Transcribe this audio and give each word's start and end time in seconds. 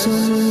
谢。 0.00 0.49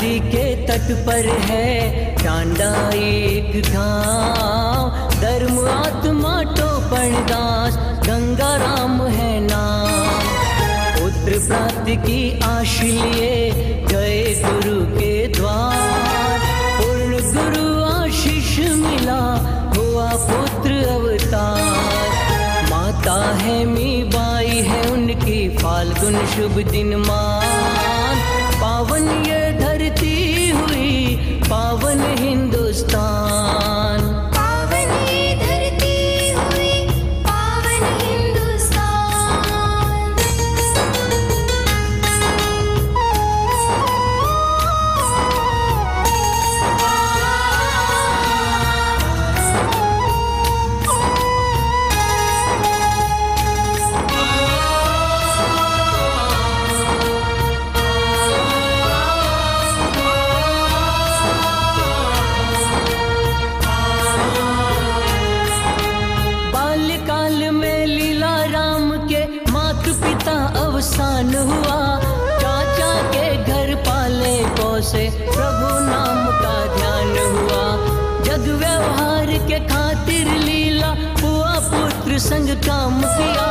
नदी 0.00 0.18
के 0.20 0.44
तट 0.66 0.86
पर 1.06 1.26
है 1.40 1.68
टांडा 2.16 2.68
एक 2.94 3.50
गाँव 3.66 5.10
धर्म 5.20 5.58
आत्मा 5.68 6.32
टोपण 6.42 7.12
दास, 7.26 7.76
गंगा 8.06 8.54
राम 8.56 9.02
है 9.06 9.32
नाम। 9.40 10.22
पुत्र 10.94 11.38
प्राप्ति 11.48 11.96
की 11.96 12.22
आश 12.44 12.80
लिए 12.80 13.50
गए 13.90 14.22
गुरु 14.44 14.78
के 14.96 15.12
द्वार। 15.28 16.38
पूर्ण 16.78 17.20
गुरु 17.34 17.66
आशीष 17.84 18.58
मिला 18.76 19.20
हुआ 19.76 20.08
पुत्र 20.30 20.80
अवतार। 20.88 21.60
माता 22.70 23.18
है 23.36 23.64
मी, 23.64 23.92
बाई 24.16 24.64
है 24.70 24.82
उनकी, 24.92 25.48
फाल्गुन 25.58 26.18
शुभ 26.26 26.64
दिन 26.70 26.96
मान। 26.96 28.18
पावन 28.62 29.08
ये 29.26 29.39
धरती 29.80 30.50
हुई 30.50 31.16
पावन 31.48 32.00
हिंदुस्तान। 32.18 33.79
अवसान 70.80 71.34
हुआ। 71.34 71.78
चाचा 72.40 72.92
के 73.12 73.24
घर 73.44 73.74
पाले 73.88 74.36
को 74.50 74.68
से 74.80 75.02
प्रभु 75.24 75.72
नाम 75.86 76.20
का 76.36 76.54
ध्यान 76.76 77.10
हुआ। 77.34 77.64
जग 78.24 78.46
व्यवहार 78.62 79.26
के 79.48 79.58
खातिर 79.68 80.30
लीला 80.38 80.88
हुआ, 81.22 81.52
पुत्र 81.68 82.18
संग 82.18 82.48
काम 82.64 83.00
किया। 83.02 83.50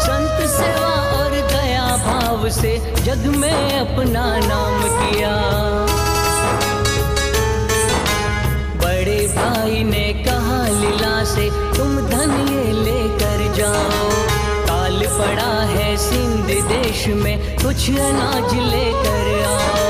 संत 0.00 0.46
सेवा 0.50 0.92
और 1.18 1.40
दया 1.52 1.86
भाव 2.06 2.48
से 2.50 2.76
जग 3.04 3.26
में 3.36 3.80
अपना 3.80 4.26
नाम 4.48 4.82
किया। 4.98 5.34
सिंध 15.96 16.46
देश 16.68 17.06
में 17.06 17.56
कुछ 17.56 17.90
अनाज 17.90 18.54
लेकर 18.54 19.26
आओ। 19.44 19.84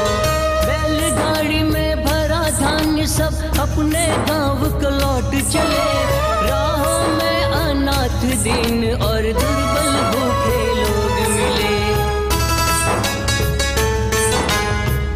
बैलगाड़ी 0.67 1.63
में 1.63 2.05
भरा 2.05 2.43
धान्य 2.61 3.07
सब 3.07 3.35
अपने 3.61 4.07
गाँव 4.29 4.61
को 4.81 4.91
लौट 4.91 5.31
चले। 5.53 5.87
राहों 6.49 7.03
में 7.17 7.45
अनाथ 7.45 8.21
दीन 8.43 8.85
और 8.95 9.23
दुर्बल 9.23 9.93
भूखे 10.13 10.61
लोग 10.81 11.17
मिले। 11.31 11.77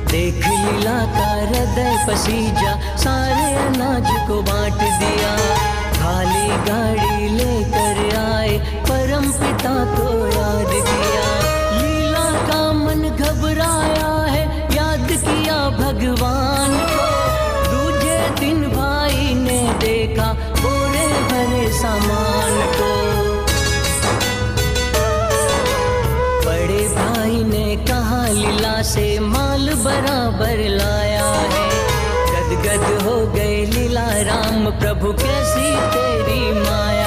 देख 0.06 0.46
लीला 0.46 0.98
का 1.16 1.30
हृदय 1.34 2.06
पसीजा, 2.08 2.96
सारे 2.96 3.54
अनाज 3.66 4.28
को 4.28 4.42
बांट 4.42 4.80
दिया। 5.02 5.36
खाली 5.98 6.48
गाड़ी 6.70 7.28
लेकर 7.28 8.16
आए 8.16 8.58
परम 9.18 9.30
पिता 9.32 9.70
को 9.94 10.10
याद 10.26 10.72
किया। 10.88 11.28
लीला 11.76 12.26
का 12.48 12.60
मन 12.72 13.00
घबराया 13.10 14.10
है, 14.24 14.42
याद 14.76 15.08
किया 15.22 15.56
भगवान 15.70 16.76
को। 16.90 17.06
दूजे 17.64 18.18
दिन 18.40 18.62
भाई 18.70 19.34
ने 19.34 19.58
देखा 19.80 20.28
बोरे 20.60 21.06
भरे 21.30 21.66
सामान 21.72 22.54
को। 22.76 22.90
बड़े 26.46 26.82
भाई 26.94 27.42
ने 27.44 27.66
कहा, 27.86 28.22
लीला 28.28 28.80
से 28.92 29.08
माल 29.26 29.68
बराबर 29.84 30.62
लाया 30.76 31.32
है। 31.56 31.66
गदगद 32.30 32.86
हो 33.02 33.16
गए, 33.34 33.58
लीला, 33.66 34.08
राम 34.30 34.70
प्रभु, 34.78 35.12
कैसी 35.24 35.68
तेरी 35.96 36.40
माया? 36.60 36.97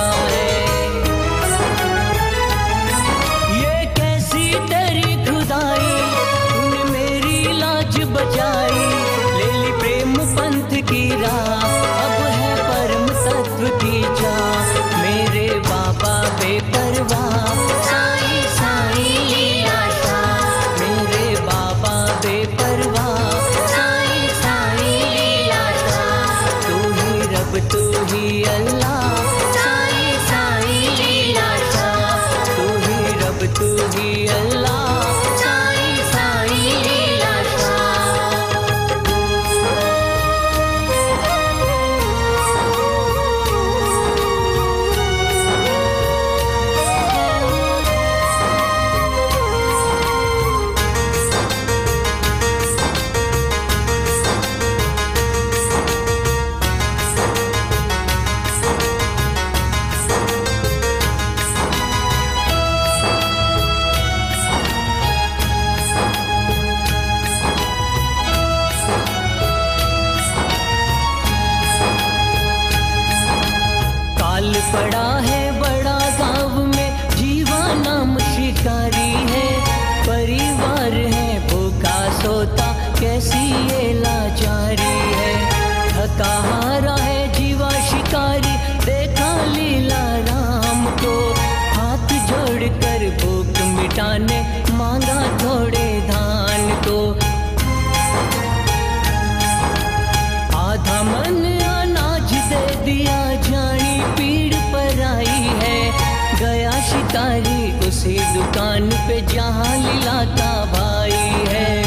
पे 109.11 109.21
जहाँ 109.21 109.77
लीला 109.77 110.23
का 110.23 110.65
भाई 110.65 111.11
है। 111.47 111.83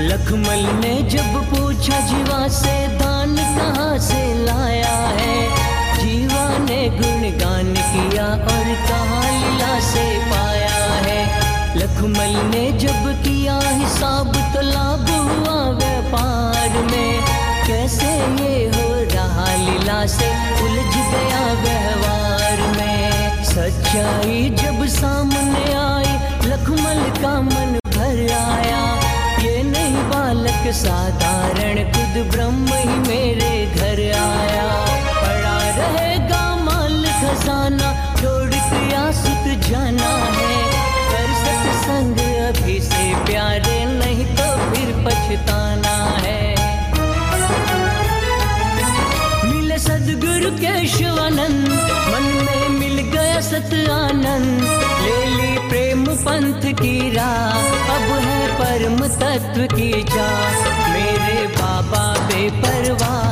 लखमल 0.00 0.66
ने 0.80 1.02
जब 1.02 1.34
पूछा, 1.50 2.00
जीवा 2.00 2.48
से 2.48 2.88
दान 2.98 3.34
कहाँ 3.36 3.98
से 3.98 4.44
लाया 4.44 4.96
है? 5.20 5.36
जीवा 5.98 6.58
ने 6.58 6.88
गुणगान 6.88 7.74
किया 7.74 8.26
और 8.26 8.74
कहा 8.88 9.22
लीला 9.30 9.80
से 9.80 10.04
पाया 10.30 10.84
है? 11.06 11.20
लखमल 11.76 12.40
ने 12.46 12.72
जब 12.78 13.22
किया 13.22 13.58
हिसाब 13.58 14.32
तो 14.54 14.60
लाभ 14.60 15.10
हुआ 15.10 15.70
व्यापार 15.70 16.82
में। 16.82 17.20
कैसे 17.66 18.12
ये 18.42 18.66
हो 18.68 18.88
रहा 19.14 19.56
लीला 19.56 20.06
से? 20.06 20.55
सच्चाई 23.96 24.48
जब 24.60 24.84
सामने 24.92 25.72
आई, 25.74 26.10
लखमल 26.46 26.98
का 27.22 27.30
मन 27.40 27.78
भर 27.86 28.18
आया। 28.32 28.82
ये 29.42 29.62
नहीं 29.62 30.02
बालक 30.10 30.66
साधारण, 30.74 31.82
खुद 31.92 32.22
ब्रह्म 32.32 32.66
ही 32.74 32.98
मेरे 33.08 33.55
सत 53.56 53.74
आनंद, 53.90 54.62
ले 55.02 55.18
ली 55.26 55.68
प्रेम 55.68 56.04
पंथ 56.24 56.64
की 56.80 56.96
राह। 57.10 57.94
अब 57.94 58.10
है 58.24 58.40
परम 58.58 58.98
तत्व 59.20 59.62
की 59.76 59.90
जा 60.12 60.26
मेरे 60.88 61.46
बाबा 61.54 62.02
बेपरवाह 62.26 63.24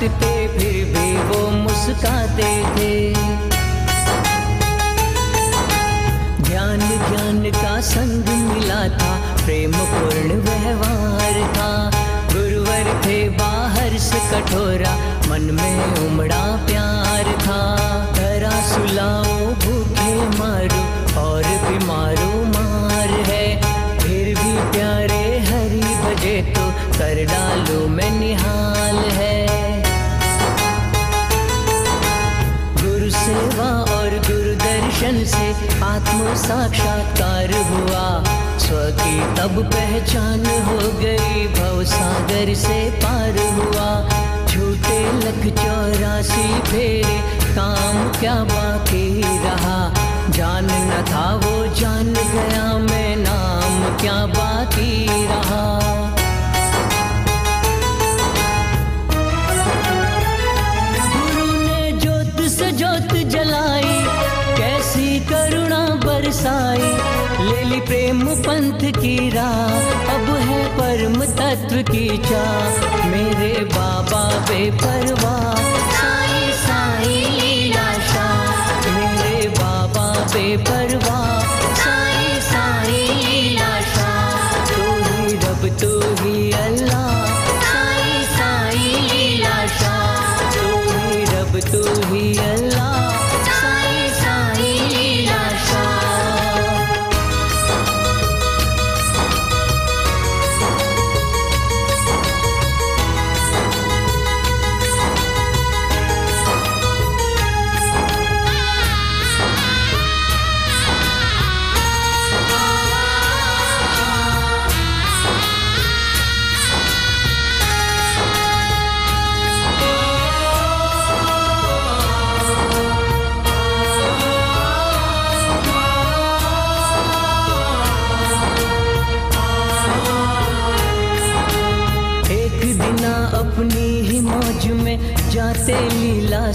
काटते 0.00 0.34
फिर 0.48 0.84
भी 0.92 1.08
वो 1.28 1.38
मुस्काते 1.50 2.50
थे। 2.76 2.92
ज्ञान 6.44 6.78
ज्ञान 7.08 7.42
का 7.56 7.80
संग 7.80 8.28
मिला 8.46 8.80
था 8.96 9.10
प्रेम 9.44 9.72
पूर्ण 9.72 10.38
व्यवहार 10.46 11.36
था। 11.56 11.70
गुरुवर 12.32 12.88
थे 13.04 13.18
बाहर 13.28 13.98
से 13.98 14.20
कठोरा, 14.30 14.94
मन 15.28 15.48
में 15.52 15.84
उमड़ा 15.98 16.42
प्यार 16.66 17.32
था। 17.42 17.60
धरा 18.14 18.56
सुलाओ, 18.70 19.38
भूखे 19.64 20.14
मारो, 20.38 20.82
और 21.20 21.42
बीमारो 21.66 22.32
मार 22.56 23.18
है। 23.30 23.46
फिर 23.98 24.34
भी 24.40 24.56
प्यारे 24.72 25.22
हरी 25.50 25.84
बजे 26.04 26.40
तो 26.56 26.68
कर 26.98 27.24
डालो 27.26 27.86
मैं 27.88 28.10
निहाल 28.20 28.98
है। 29.10 29.29
दर्शन 35.10 35.24
से 35.24 35.78
आत्म 35.84 36.34
साक्षात्कार 36.34 37.52
हुआ। 37.70 38.04
स्व 38.58 38.76
की 39.00 39.14
तब 39.34 39.56
पहचान 39.74 40.46
हो 40.66 40.78
गई 41.00 41.46
भव 41.48 41.82
सागर 41.84 42.54
से 42.54 42.78
पार 43.02 43.38
हुआ। 43.56 43.88
झूठे 44.46 45.00
लख 45.18 45.42
चौरासी 45.58 46.48
फेरे, 46.60 47.18
काम 47.54 48.20
क्या 48.20 48.34
बाकी 48.44 49.22
रहा? 49.22 49.80
जान 50.30 50.68
न 50.70 51.02
था 51.10 51.26
वो, 51.34 51.74
जान 51.74 52.12
गया 52.12 52.66
मैं, 52.78 53.16
नाम 53.16 53.96
क्या 53.96 54.26
बाकी 54.38 55.06
रहा? 55.26 56.19
पंथ 68.80 68.92
की 68.92 69.30
राह, 69.30 69.80
अब 70.14 70.36
है 70.36 70.68
परम 70.68 71.24
तत्व 71.24 71.92
की 71.92 72.18
चाह। 72.18 73.06
मेरे 73.06 73.64
बाबा 73.64 74.38
बेपरवाह। 74.38 75.54
साई 75.90 76.52
साई 76.52 77.08
लीला 77.08 77.92
शाह। 77.92 78.90
मेरे 78.90 79.48
बाबा 79.48 80.06
बेपरवाह। 80.32 81.40
साई 81.74 82.40
साई 82.40 83.29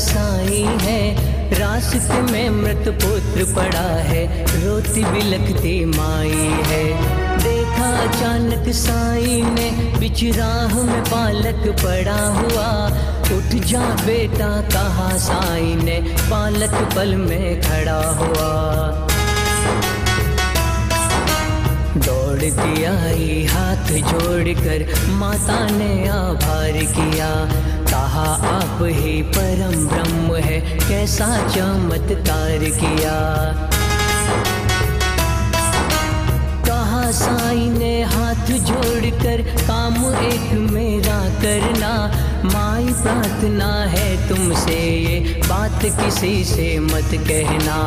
साई 0.06 0.66
है। 0.82 1.00
रास्ते 1.60 2.22
में 2.22 2.50
मृत 2.50 3.00
पुत्र 3.04 3.54
पड़ा 3.56 3.88
है। 4.04 4.26
रोती 4.66 5.06
बिलखती 5.06 5.86
माई 5.86 6.64
है। 6.68 6.84
देखा 7.38 7.90
अचानक 7.98 8.70
साई 8.70 9.42
ने 9.42 9.72
बिच 10.00 10.38
राह 10.38 10.74
में 10.84 11.04
बालक 11.04 11.76
पड़ा 11.84 12.22
हुआ। 12.28 12.70
उठ 13.38 13.56
जा 13.66 13.84
बेटा, 14.06 14.62
कहा 14.62 15.18
साई 15.18 15.76
ने 15.76 16.00
बालक 16.30 16.74
पल 16.96 17.16
में 17.16 17.62
खड़ा 17.62 18.02
हुआ। 18.10 18.52
दौड़ 21.98 22.36
दौड़ती 22.36 22.84
आई 22.84 23.46
हाथ 23.46 23.92
जोड़कर, 24.12 25.10
माता 25.10 25.68
ने 25.70 26.08
आभार 26.10 26.72
किया। 26.72 27.30
कहा, 27.96 28.58
आप 28.58 28.80
ही 28.82 29.22
परम 29.22 29.88
ब्रह्म 29.88 30.36
है, 30.36 30.60
कैसा 30.90 31.48
चमत्कार 31.48 32.60
किया। 32.60 33.16
कहा, 36.68 37.12
साई 37.12 37.70
ने 37.70 38.04
हाथ 38.04 38.52
जोड़कर, 38.52 39.42
काम 39.42 39.96
एक 40.16 40.72
मेरा 40.72 41.20
करना। 41.42 41.94
माई 42.46 42.94
प्रार्थना 42.94 43.84
है 43.84 44.30
तुमसे, 44.30 44.80
ये 44.90 45.42
बात 45.48 45.80
किसी 45.82 46.44
से 46.44 46.80
मत 46.80 47.10
कहना। 47.14 47.78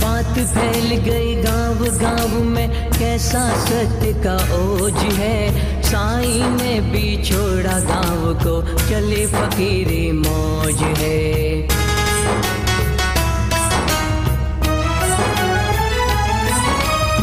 बात 0.00 0.38
फैल 0.38 0.96
गई 0.96 1.34
गाँव 1.42 1.84
गाँव 1.98 2.44
में, 2.44 2.90
कैसा 2.90 3.48
सत्य 3.64 4.12
का 4.12 4.34
ओज 4.34 5.14
है। 5.14 5.79
साई 5.90 6.38
ने 6.52 6.80
भी 6.80 7.06
छोड़ा 7.24 7.78
गाँव 7.80 8.22
को, 8.34 8.54
चले 8.88 9.26
फकीरी 9.26 10.12
मौज 10.12 10.82
है। 10.98 11.18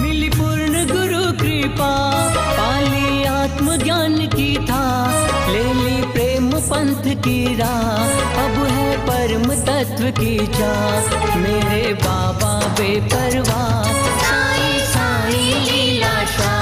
मिली 0.01 0.29
पूर्ण 0.29 0.85
गुरु 0.85 1.23
कृपा, 1.41 1.93
पाली 2.59 3.23
आत्मज्ञान 3.23 4.17
की 4.27 4.55
था, 4.65 4.83
ले 5.51 5.63
ली 5.73 6.01
प्रेम 6.11 6.51
पंथ 6.69 7.03
की 7.23 7.55
राह, 7.55 7.87
अब 8.43 8.63
है 8.65 8.97
परम 9.07 9.47
तत्व 9.63 10.11
की 10.11 10.37
चाह, 10.47 11.37
मेरे 11.37 11.93
बाबा 11.93 12.53
बेपरवाह। 12.69 13.83
साई 14.21 14.79
साई 14.93 15.43
लीलाशा 15.65 16.51
मेरे 16.51 16.56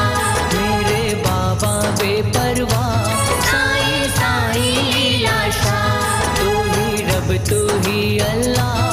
बाबा 1.55 1.91
बेपरवाह 1.99 3.19
साई 3.49 4.07
साई 4.15 4.71
लाशा 5.23 5.77
तू 6.39 6.49
ही 6.71 7.05
रब 7.09 7.29
तू 7.49 7.59
ही 7.87 8.01
अल्लाह। 8.27 8.84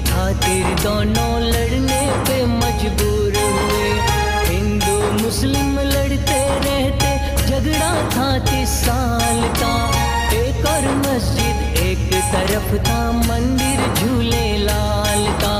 खातिर 0.00 0.64
दोनों 0.82 1.32
लड़ने 1.42 2.00
पे 2.26 2.36
मजबूर 2.46 3.36
हुए। 3.36 3.88
हिंदू, 4.48 4.96
मुस्लिम 5.22 5.78
लड़ते 5.78 6.40
रहते, 6.64 7.10
झगड़ा 7.46 7.92
था 8.10 8.28
तीस 8.46 8.74
साल 8.84 9.40
का। 9.60 9.74
एक 10.36 10.66
और 10.66 10.86
मस्जिद, 10.96 11.56
एक 11.82 12.08
तरफ़ 12.32 12.70
था 12.88 13.00
मंदिर 13.12 13.78
झूले 13.94 14.46
लाल 14.58 15.24
का। 15.42 15.56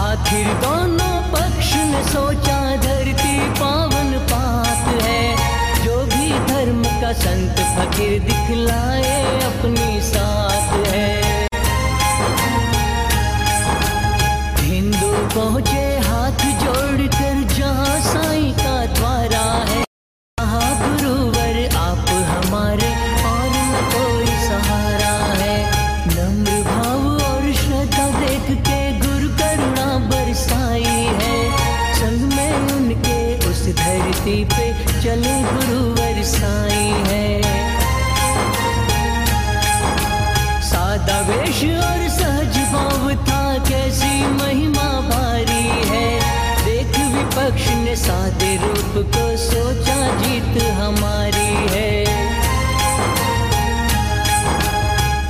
आखिर 0.00 0.46
दोनों 0.64 1.14
पक्ष 1.32 1.74
ने 1.92 2.02
सोचा 2.04 2.49
संत 7.12 7.60
फकीर 7.76 8.20
दिखलाए 8.22 9.40
अपनी 9.42 10.00
साथ 10.00 10.86
है। 10.88 11.19
विपक्ष 47.90 48.06
सादे 48.06 48.56
रूप 48.56 49.06
को 49.06 49.36
सोचा, 49.36 49.96
जीत 50.18 50.62
हमारी 50.72 51.52
है। 51.70 52.04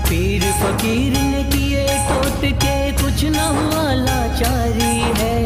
पीर 0.08 0.42
फकीर 0.52 1.12
ने 1.12 1.42
किए 1.44 1.86
टोट 2.08 2.44
के, 2.64 2.76
कुछ 2.92 3.24
न 3.24 3.34
हुआ 3.34 3.92
लाचारी 3.92 4.98
है। 5.20 5.36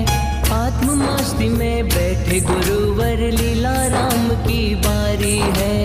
आत्म 0.55 0.99
मस्ती 1.03 1.49
में 1.49 1.89
बैठे 1.89 2.41
गुरुवर, 2.41 3.31
लीला 3.31 3.77
राम 3.87 4.29
की 4.47 4.75
बारी 4.75 5.39
है। 5.39 5.83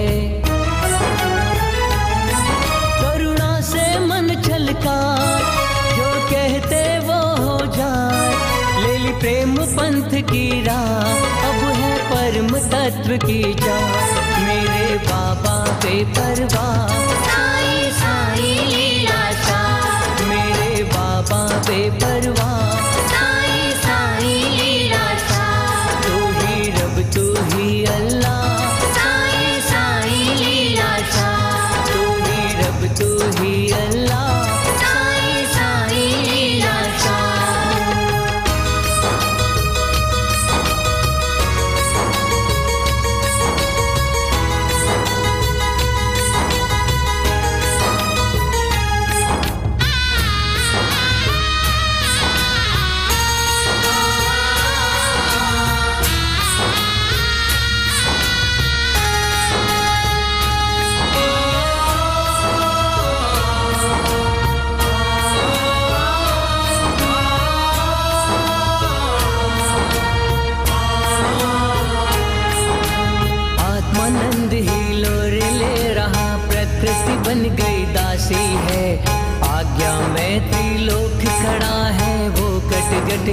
करुणा 3.01 3.61
से 3.61 3.99
मन 3.99 4.41
छलका 4.41 4.99
पंथ 9.79 10.11
की 10.31 10.45
राह 10.63 11.11
अब 11.49 11.61
है 11.79 11.91
परम 12.11 12.49
तत्व 12.71 13.17
की 13.25 13.41
जा 13.63 13.77
मेरे 14.47 14.97
बाबा 15.09 15.55
बेपरवाह 15.83 16.97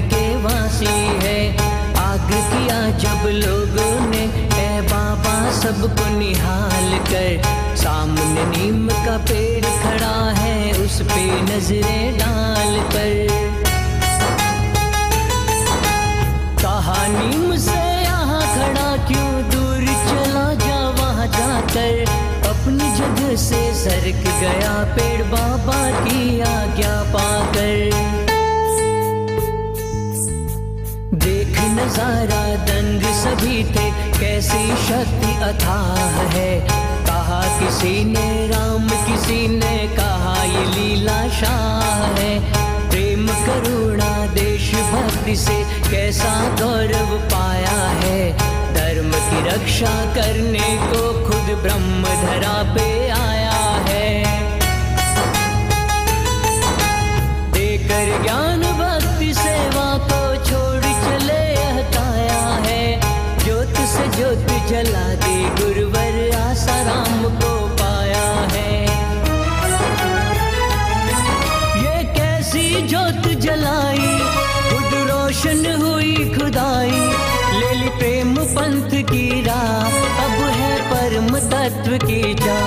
के 0.00 0.36
वासी 0.36 0.94
है। 1.26 1.56
आग 1.96 2.30
किया 2.30 2.90
जब 2.98 3.28
लोगों 3.28 4.06
ने 4.06 4.24
ए 4.58 4.80
बाबा 4.80 5.50
सबको 5.50 6.18
निहाल 6.18 6.98
कर। 6.98 7.42
सामने 7.76 8.44
नीम 8.44 8.88
का 8.88 9.18
पेड़ 9.18 9.64
खड़ा 9.64 10.30
है, 10.30 10.72
उस 10.72 11.02
पे 11.02 11.42
नज़रें 11.42 12.18
डाल 12.18 12.80
कर। 12.80 13.26
कहानी 16.62 17.36
मुझसे 17.36 18.02
यहाँ 18.02 18.40
खड़ा 18.40 18.96
क्यों? 18.96 19.50
दूर 19.50 19.84
चला 19.84 20.54
जा, 20.54 20.88
वहाँ 20.88 21.26
जाकर। 21.26 22.04
अपनी 22.48 22.96
जगह 22.96 23.36
से 23.36 23.74
सरक 23.74 24.22
गया 24.40 24.96
पेड़ 24.96 25.22
बाबा 25.22 25.90
की 25.90 26.40
आज्ञा 26.40 27.02
पाकर। 27.02 28.25
नज़ारा 31.76 32.44
दंग 32.68 33.02
सभी 33.14 33.56
थे 33.64 33.86
कैसी 34.18 34.76
शक्ति 34.86 35.32
अथाह 35.42 36.20
है? 36.34 36.50
कहा 37.06 37.40
किसी 37.58 38.04
ने 38.04 38.28
राम, 38.46 38.88
किसी 39.06 39.48
ने 39.48 39.76
कहा 39.96 40.34
ये 40.44 40.64
लीला 40.66 41.18
शाह 41.28 42.04
है। 42.18 42.32
प्रेम 42.90 43.26
करुणा 43.46 44.10
देश 44.34 44.70
भक्ति 44.92 45.36
से 45.36 45.56
कैसा 45.90 46.32
गौरव 46.60 47.16
पाया 47.34 47.78
है? 48.02 48.20
धर्म 48.74 49.10
की 49.28 49.48
रक्षा 49.48 49.94
करने 50.14 50.68
को 50.86 51.02
खुद 51.26 51.56
ब्रह्म 51.62 52.02
धरा 52.22 52.56
पे 52.74 52.88
आया 53.10 53.58
है। 53.88 54.08
देकर 57.52 58.22
ज्ञान 58.22 58.55
जला 64.68 65.02
दे 65.14 65.34
गुरुवर 65.58 66.16
आसाराम 66.36 67.22
को 67.40 67.50
पाया 67.80 68.24
है। 68.52 68.72
ये 71.82 71.96
कैसी 72.16 72.64
जोत 72.92 73.28
जलाई, 73.44 74.10
खुद 74.70 74.90
रोशन 75.10 75.64
हुई 75.82 76.14
खुदाई। 76.34 76.98
ले 77.60 77.72
ली 77.74 77.88
प्रेम 77.98 78.34
पंथ 78.56 78.90
की 79.12 79.26
राह, 79.44 79.98
अब 80.24 80.36
है 80.58 80.74
परम 80.90 81.30
तत्व 81.52 81.96
की 82.06 82.22
जा 82.44 82.60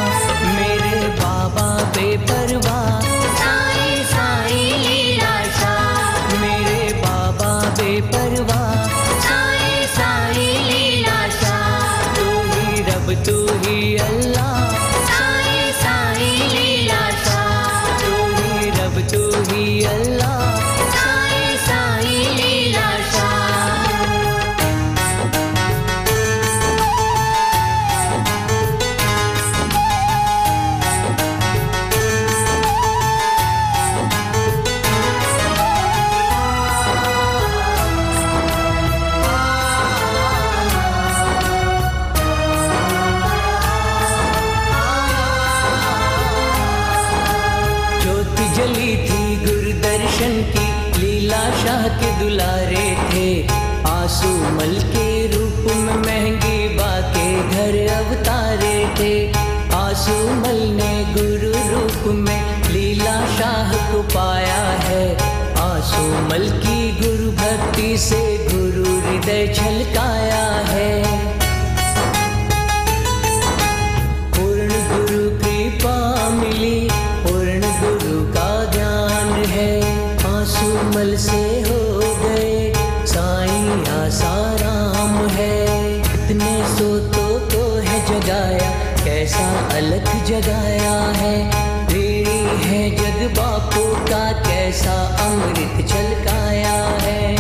आँसू 54.60 54.68
मल 54.68 54.80
के 54.92 55.28
रूप 55.28 55.68
में 55.68 55.96
महँगी 55.96 56.68
बाके 56.76 57.28
घर 57.50 57.76
अवतारे 57.94 58.78
थे। 59.00 59.14
आँसू 59.76 60.16
मल 60.36 60.60
ने 60.76 60.92
गुरु 61.14 61.52
रूप 61.70 62.04
में 62.16 62.68
लीला 62.68 63.16
शाह 63.38 63.72
को 63.92 64.02
पाया 64.16 64.64
है। 64.84 65.06
आँसू 65.64 66.04
मल 66.28 66.50
की 66.60 66.80
गुरु 67.00 67.32
भक्ति 67.32 67.98
से 67.98 68.22
गुरु 68.52 69.00
हृदय 69.00 69.48
छलकाया 69.56 70.44
है 70.68 70.69
जगाया 90.30 90.98
है 91.12 91.36
ऋणी 91.92 92.42
है 92.64 92.90
जग 92.96 93.38
बापू 93.38 93.84
का 94.06 94.32
कैसा 94.32 94.94
अमृत 95.26 95.88
छलकाया 95.90 96.76
है। 97.02 97.36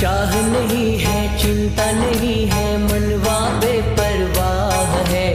चाह 0.00 0.36
नहीं 0.46 0.98
है, 0.98 1.38
चिंता 1.38 1.90
नहीं 1.92 2.46
है, 2.48 2.66
मनवा 2.78 3.38
बेपरवाह 3.58 4.96
है। 5.10 5.26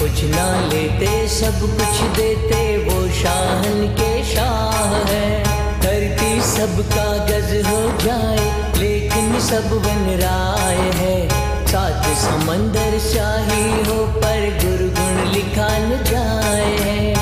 कुछ 0.00 0.24
ना 0.24 0.46
लेते, 0.68 1.28
सब 1.28 1.60
कुछ 1.60 2.00
देते, 2.16 2.62
वो 2.78 3.08
शाहन 3.08 3.86
के 4.00 4.12
शाह 4.34 4.94
है। 5.10 5.42
धरती 5.80 6.40
सबका 6.40 7.08
गज 7.26 7.66
हो 7.66 7.82
जाए, 8.04 8.50
लेकिन 8.78 9.40
सब 9.40 9.70
बन 9.70 10.06
राय 10.22 10.90
है। 10.94 11.33
साथ 11.74 12.04
समंदर 12.14 12.92
शाही 12.98 13.62
हो, 13.84 13.94
पर 14.16 14.42
गुरु 14.62 14.84
गुण 14.88 15.16
लिखा 15.30 15.70
न 15.78 15.96
जाए। 16.10 17.14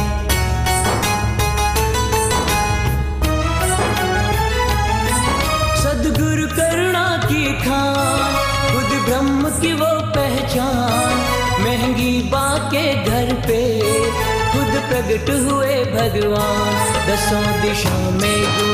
सदगुरु 5.82 6.46
करुणा 6.48 7.06
की 7.24 7.44
खान 7.60 8.36
खुद 8.72 8.90
ब्रह्म 9.06 9.50
की 9.60 9.72
वो 9.72 9.90
पहचान। 10.16 11.16
महँगी 11.64 12.12
बा 12.28 12.46
के 12.74 12.84
घर 13.04 13.34
पे 13.48 13.62
खुद 14.52 14.72
प्रकट 14.90 15.30
हुए 15.30 15.74
भगवान। 15.96 16.76
दसों 17.08 17.44
दिशा 17.62 17.98
में 18.10 18.42
गूंजे 18.44 18.71